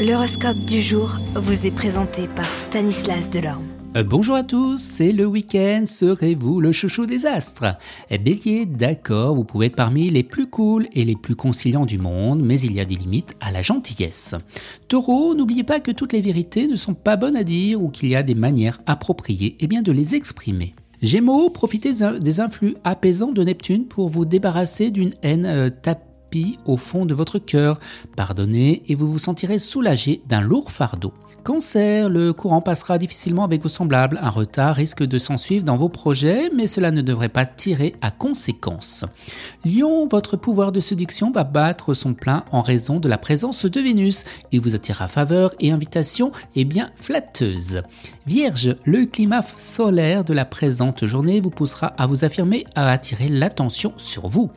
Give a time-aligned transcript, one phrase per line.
[0.00, 3.66] L'horoscope du jour vous est présenté par Stanislas Delorme.
[3.98, 7.76] Euh, bonjour à tous, c'est le week-end, serez-vous le chouchou des astres?
[8.08, 11.98] Eh, Bélier, d'accord, vous pouvez être parmi les plus cool et les plus conciliants du
[11.98, 14.34] monde, mais il y a des limites à la gentillesse.
[14.88, 18.08] Taureau, n'oubliez pas que toutes les vérités ne sont pas bonnes à dire ou qu'il
[18.08, 20.74] y a des manières appropriées et bien de les exprimer.
[21.02, 25.68] Gémeaux, profitez des influx apaisants de Neptune pour vous débarrasser d'une haine euh,
[26.30, 27.78] tapée au fond de votre cœur.
[28.16, 31.12] Pardonnez et vous vous sentirez soulagé d'un lourd fardeau.
[31.42, 34.20] Cancer, le courant passera difficilement avec vos semblables.
[34.22, 37.94] Un retard risque de s'en suivre dans vos projets, mais cela ne devrait pas tirer
[38.02, 39.06] à conséquence.
[39.64, 43.80] Lion, votre pouvoir de séduction va battre son plein en raison de la présence de
[43.80, 44.26] Vénus.
[44.52, 47.82] Il vous attirera faveur et invitation et bien flatteuse.
[48.26, 53.30] Vierge, le climat solaire de la présente journée vous poussera à vous affirmer, à attirer
[53.30, 54.50] l'attention sur vous.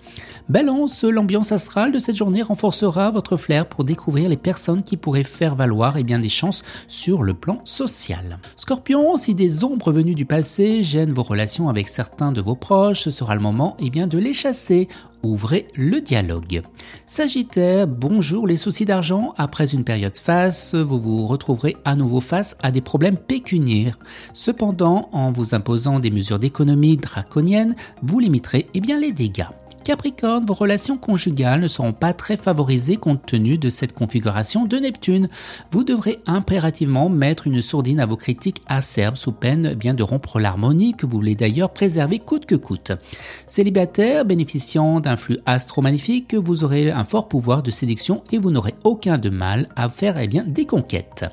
[0.49, 5.55] Balance, l'ambiance de cette journée renforcera votre flair pour découvrir les personnes qui pourraient faire
[5.55, 8.39] valoir eh des chances sur le plan social.
[8.58, 13.02] Scorpion, si des ombres venues du passé gênent vos relations avec certains de vos proches,
[13.02, 14.88] ce sera le moment eh de les chasser.
[15.23, 16.64] Ouvrez le dialogue.
[17.05, 19.33] Sagittaire, bonjour les soucis d'argent.
[19.38, 23.98] Après une période face, vous vous retrouverez à nouveau face à des problèmes pécuniaires.
[24.33, 29.48] Cependant, en vous imposant des mesures d'économie draconiennes, vous limiterez eh bien, les dégâts.
[29.84, 34.78] Capricorne, vos relations conjugales ne seront pas très favorisées compte tenu de cette configuration de
[34.78, 35.28] Neptune.
[35.72, 40.39] Vous devrez impérativement mettre une sourdine à vos critiques acerbes sous peine bien de rompre
[40.39, 42.94] l'harmonie que vous voulez d'ailleurs préserver coûte que coûte.
[43.45, 48.52] Célibataire, bénéficiant d'un flux astro magnifique, vous aurez un fort pouvoir de séduction et vous
[48.52, 51.26] n'aurez aucun de mal à faire eh bien, des conquêtes.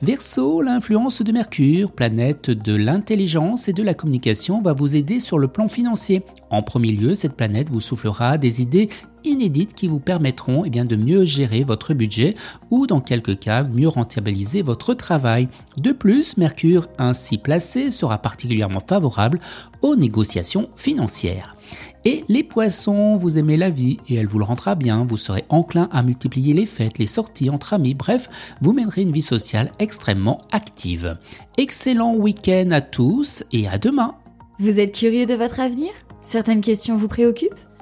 [0.00, 5.38] Verseau, l'influence de Mercure, planète de l'intelligence et de la communication, va vous aider sur
[5.38, 6.22] le plan financier.
[6.50, 8.88] En premier lieu, cette planète vous soufflera des idées
[9.24, 12.34] inédites qui vous permettront eh bien, de mieux gérer votre budget
[12.70, 15.48] ou dans quelques cas mieux rentabiliser votre travail.
[15.76, 19.40] De plus, Mercure ainsi placé sera particulièrement favorable
[19.82, 21.56] aux négociations financières.
[22.04, 25.44] Et les poissons, vous aimez la vie et elle vous le rendra bien, vous serez
[25.48, 28.28] enclin à multiplier les fêtes, les sorties entre amis, bref,
[28.60, 31.16] vous mènerez une vie sociale extrêmement active.
[31.58, 34.16] Excellent week-end à tous et à demain
[34.58, 35.92] Vous êtes curieux de votre avenir?
[36.20, 37.54] Certaines questions vous préoccupent?